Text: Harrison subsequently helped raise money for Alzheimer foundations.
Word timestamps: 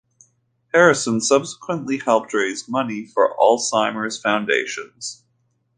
Harrison 0.73 1.21
subsequently 1.21 1.99
helped 1.99 2.33
raise 2.33 2.67
money 2.67 3.05
for 3.05 3.37
Alzheimer 3.37 4.09
foundations. 4.19 5.23